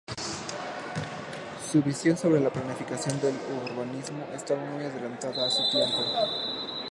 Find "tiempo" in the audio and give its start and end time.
5.69-6.69